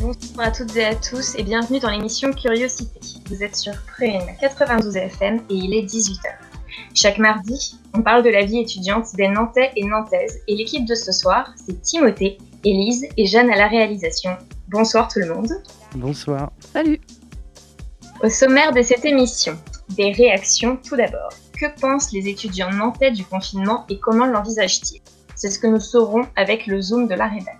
[0.00, 3.00] Bonjour à toutes et à tous et bienvenue dans l'émission Curiosité.
[3.28, 6.22] Vous êtes sur Prune 92 FM et il est 18h.
[6.94, 10.94] Chaque mardi, on parle de la vie étudiante des Nantais et Nantaises et l'équipe de
[10.94, 14.30] ce soir, c'est Timothée, Élise et Jeanne à la réalisation.
[14.68, 15.50] Bonsoir tout le monde.
[15.94, 16.50] Bonsoir.
[16.72, 17.00] Salut.
[18.22, 19.58] Au sommaire de cette émission,
[19.90, 21.30] des réactions tout d'abord.
[21.58, 25.00] Que pensent les étudiants nantais du confinement et comment l'envisagent-ils?
[25.34, 27.58] C'est ce que nous saurons avec le Zoom de la rédac.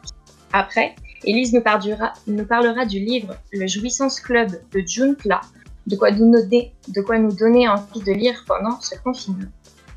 [0.53, 5.41] Après, Élise nous, parlera du livre Le Jouissance Club de June Pla,
[5.89, 9.51] de quoi, nous donner, de quoi nous donner envie de lire pendant ce confinement.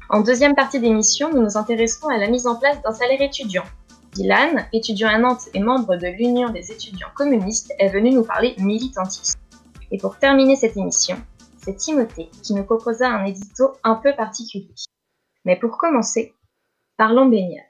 [0.09, 3.65] En deuxième partie d'émission, nous nous intéresserons à la mise en place d'un salaire étudiant.
[4.13, 8.55] Dylan, étudiant à Nantes et membre de l'Union des étudiants communistes, est venu nous parler
[8.57, 9.39] militantisme.
[9.91, 11.17] Et pour terminer cette émission,
[11.63, 14.73] c'est Timothée qui nous proposa un édito un peu particulier.
[15.45, 16.33] Mais pour commencer,
[16.97, 17.65] parlons baignade.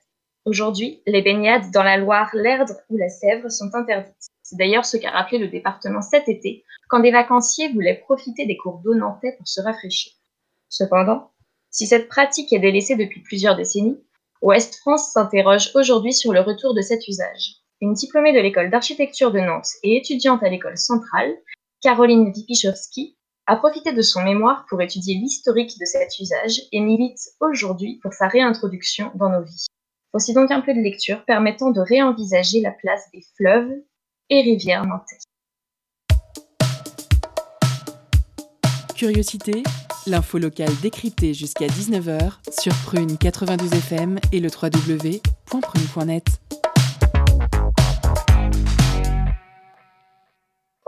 [0.45, 4.15] Aujourd'hui, les baignades dans la Loire, l'Erdre ou la Sèvre sont interdites.
[4.41, 8.57] C'est d'ailleurs ce qu'a rappelé le département cet été, quand des vacanciers voulaient profiter des
[8.57, 10.13] cours d'eau nantais pour se rafraîchir.
[10.67, 11.31] Cependant,
[11.69, 14.01] si cette pratique est délaissée depuis plusieurs décennies,
[14.41, 17.57] Ouest France s'interroge aujourd'hui sur le retour de cet usage.
[17.79, 21.31] Une diplômée de l'école d'architecture de Nantes et étudiante à l'école centrale,
[21.81, 23.15] Caroline Wipichowski,
[23.47, 28.13] a profité de son mémoire pour étudier l'historique de cet usage et milite aujourd'hui pour
[28.13, 29.65] sa réintroduction dans nos vies.
[30.13, 33.71] Voici donc un peu de lecture permettant de réenvisager la place des fleuves
[34.29, 35.17] et rivières nantais.
[38.95, 39.63] Curiosité,
[40.05, 46.40] l'info locale décryptée jusqu'à 19h sur Prune 92 FM et le www.prune.net.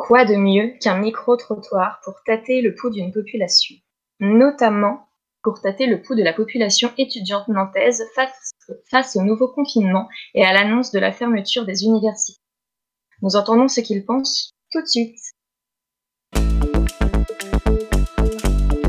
[0.04, 3.74] Quoi de mieux qu'un micro-trottoir pour tâter le pouls d'une population,
[4.20, 5.08] notamment
[5.42, 8.52] pour tâter le pouls de la population étudiante nantaise face,
[8.92, 12.42] face au nouveau confinement et à l'annonce de la fermeture des universités.
[13.22, 15.20] Nous entendons ce qu'ils pensent tout de suite.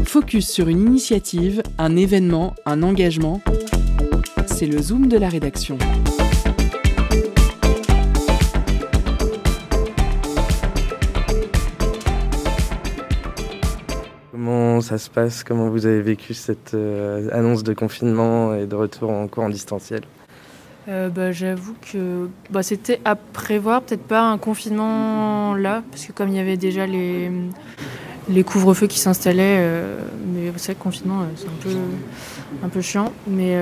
[0.05, 3.41] Focus sur une initiative, un événement, un engagement.
[4.49, 5.79] C'est le Zoom de la rédaction.
[14.75, 18.75] Comment ça se passe Comment vous avez vécu cette euh, annonce de confinement et de
[18.75, 20.03] retour en cours en distanciel?
[20.89, 26.11] Euh, bah, J'avoue que bah, c'était à prévoir, peut-être pas un confinement là, parce que
[26.11, 27.31] comme il y avait déjà les,
[28.29, 29.97] les couvre-feux qui s'installaient, euh,
[30.27, 31.77] mais c'est vrai que confinement c'est un peu,
[32.65, 33.13] un peu chiant.
[33.29, 33.57] Mais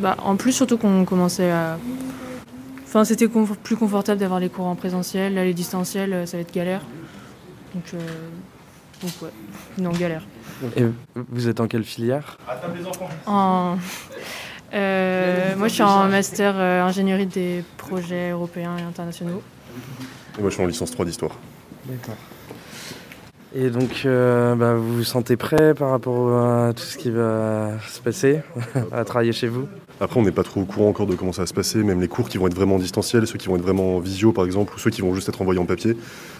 [0.00, 1.76] bah, en plus, surtout qu'on commençait à.
[2.86, 5.34] Enfin, c'était plus confortable d'avoir les cours en présentiel.
[5.34, 6.80] Là, les distanciels, ça va être galère.
[7.74, 7.92] Donc,
[9.04, 9.30] donc ouais,
[9.78, 10.22] non, galère.
[10.76, 10.84] Et
[11.14, 12.38] vous êtes en quelle filière?
[13.26, 13.76] En...
[14.72, 19.42] Euh, moi, je suis en master euh, ingénierie des projets européens et internationaux.
[20.38, 21.38] Et moi, je suis en licence 3 d'histoire.
[21.84, 22.16] D'accord.
[23.54, 27.78] Et donc, euh, bah, vous vous sentez prêt par rapport à tout ce qui va
[27.88, 28.40] se passer,
[28.92, 29.68] à travailler chez vous?
[30.00, 32.00] Après, on n'est pas trop au courant encore de comment ça va se passer, même
[32.00, 34.44] les cours qui vont être vraiment distanciels, ceux qui vont être vraiment en visio par
[34.44, 35.96] exemple, ou ceux qui vont juste être envoyés en papier.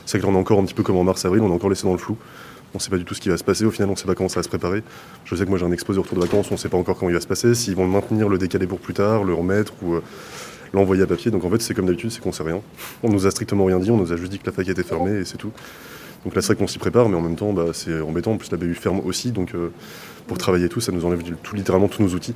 [0.06, 1.70] C'est que là, on est encore un petit peu comme en mars-avril, on est encore
[1.70, 2.19] laissé dans le flou.
[2.74, 3.64] On ne sait pas du tout ce qui va se passer.
[3.64, 4.82] Au final, on ne sait pas comment ça va se préparer.
[5.24, 6.76] Je sais que moi j'ai un exposé au retour de vacances, on ne sait pas
[6.76, 9.22] encore comment il va se passer, s'ils vont le maintenir, le décaler pour plus tard,
[9.22, 10.02] le remettre ou euh,
[10.72, 11.30] l'envoyer à papier.
[11.30, 12.60] Donc en fait, c'est comme d'habitude, c'est qu'on sait rien.
[13.04, 14.82] On nous a strictement rien dit, on nous a juste dit que la fac était
[14.82, 15.52] fermée et c'est tout.
[16.24, 18.32] Donc là, c'est vrai qu'on s'y prépare, mais en même temps, bah, c'est embêtant.
[18.32, 19.70] En plus, la BU ferme aussi, donc euh,
[20.27, 22.34] pour travailler tout, ça nous enlève tout, littéralement tous nos outils.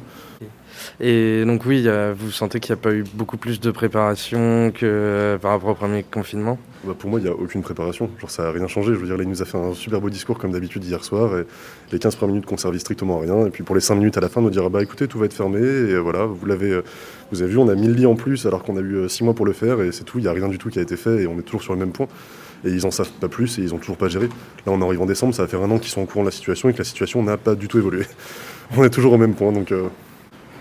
[1.01, 5.39] Et donc oui, vous sentez qu'il n'y a pas eu beaucoup plus de préparation que
[5.41, 8.09] par rapport au premier confinement bah Pour moi, il n'y a aucune préparation.
[8.21, 8.93] Genre, ça n'a rien changé.
[8.95, 11.05] Je veux dire, là, il nous a fait un super beau discours comme d'habitude hier
[11.05, 11.31] soir.
[11.93, 13.47] Les 15 premières minutes qu'on servi strictement à rien.
[13.47, 15.27] Et puis pour les 5 minutes à la fin, nous dire bah écoutez, tout va
[15.27, 15.61] être fermé.
[15.61, 16.81] Et voilà, vous l'avez,
[17.33, 19.35] vous avez vu, on a 1000 lits en plus alors qu'on a eu 6 mois
[19.35, 19.81] pour le faire.
[19.81, 21.23] Et c'est tout, il n'y a rien du tout qui a été fait.
[21.23, 22.09] Et on est toujours sur le même point
[22.65, 24.27] et ils en savent pas plus et ils ont toujours pas géré.
[24.67, 26.29] Là, on arrive en décembre, ça va faire un an qu'ils sont au courant de
[26.29, 28.05] la situation et que la situation n'a pas du tout évolué.
[28.77, 29.89] on est toujours au même point, donc euh,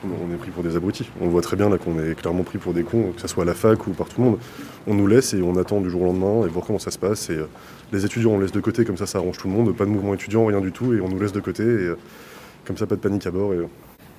[0.04, 1.10] on est pris pour des abrutis.
[1.22, 3.44] On voit très bien là qu'on est clairement pris pour des cons, que ce soit
[3.44, 4.40] à la fac ou par tout le monde.
[4.86, 7.00] On nous laisse et on attend du jour au lendemain et voir comment ça se
[7.00, 7.30] passe.
[7.30, 7.48] Et euh,
[7.92, 9.76] les étudiants, on laisse de côté, comme ça, ça arrange tout le monde.
[9.76, 11.64] Pas de mouvement étudiant, rien du tout, et on nous laisse de côté.
[11.64, 11.92] Et,
[12.66, 13.54] Comme ça, pas de panique à bord.
[13.54, 13.60] Et...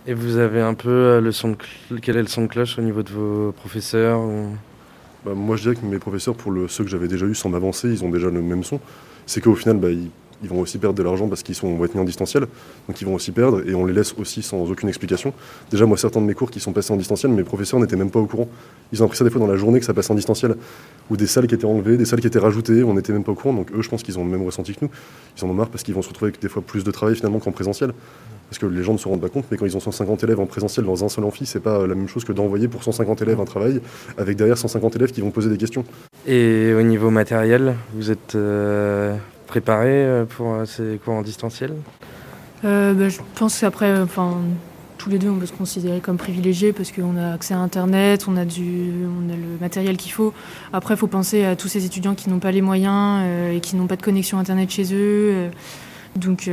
[0.06, 2.82] Et vous avez un peu le son de quel est le son de cloche au
[2.82, 4.20] niveau de vos professeurs
[5.25, 7.50] bah, Moi, je dirais que mes professeurs, pour le, ceux que j'avais déjà eu sans
[7.50, 8.80] m'avancer, ils ont déjà le même son.
[9.26, 10.10] C'est qu'au final, bah, ils
[10.43, 12.46] ils vont aussi perdre de l'argent parce qu'ils vont être mis en distanciel,
[12.88, 15.32] donc ils vont aussi perdre et on les laisse aussi sans aucune explication.
[15.70, 18.11] Déjà, moi, certains de mes cours qui sont passés en distanciel, mes professeurs n'étaient même
[18.11, 18.49] pas au courant.
[18.93, 20.56] Ils ont appris ça des fois dans la journée que ça passait en distanciel,
[21.11, 23.32] ou des salles qui étaient enlevées, des salles qui étaient rajoutées, on n'était même pas
[23.32, 23.55] au courant.
[23.55, 24.90] Donc eux, je pense qu'ils ont le même ressenti que nous.
[25.37, 27.17] Ils en ont marre parce qu'ils vont se retrouver avec des fois plus de travail
[27.17, 27.93] finalement qu'en présentiel.
[28.49, 30.40] Parce que les gens ne se rendent pas compte, mais quand ils ont 150 élèves
[30.40, 33.20] en présentiel dans un seul amphi, c'est pas la même chose que d'envoyer pour 150
[33.20, 33.81] élèves un travail,
[34.17, 35.85] avec derrière 150 élèves qui vont poser des questions.
[36.26, 39.17] Et au niveau matériel, vous êtes euh,
[39.49, 41.75] préparé euh, pour euh, ces cours en distanciel
[42.65, 44.37] euh, bah, Je pense qu'après, enfin,
[44.99, 48.27] tous les deux, on peut se considérer comme privilégiés parce qu'on a accès à Internet,
[48.29, 50.33] on a, du, on a le matériel qu'il faut.
[50.73, 53.75] Après, il faut penser à tous ces étudiants qui n'ont pas les moyens et qui
[53.75, 55.50] n'ont pas de connexion Internet chez eux.
[56.17, 56.50] donc,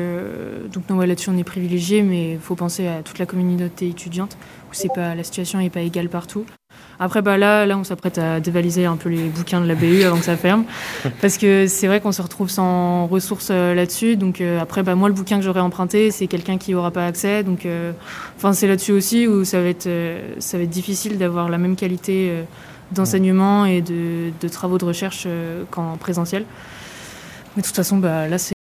[0.72, 4.38] donc non, là-dessus, on est privilégiés, mais il faut penser à toute la communauté étudiante
[4.70, 6.46] où c'est pas, la situation n'est pas égale partout.
[7.00, 10.04] Après, bah là, là, on s'apprête à dévaliser un peu les bouquins de la BU
[10.04, 10.64] avant que ça ferme.
[11.22, 14.16] Parce que c'est vrai qu'on se retrouve sans ressources euh, là-dessus.
[14.16, 17.06] Donc euh, après, bah, moi, le bouquin que j'aurais emprunté, c'est quelqu'un qui n'aura pas
[17.06, 17.44] accès.
[17.44, 17.92] Donc euh,
[18.38, 19.90] enfin, c'est là-dessus aussi où ça va être,
[20.40, 22.32] ça va être difficile d'avoir la même qualité
[22.92, 25.28] d'enseignement et de, de, travaux de recherche
[25.72, 26.46] qu'en présentiel.
[27.56, 28.55] Mais de toute façon, bah, là, c'est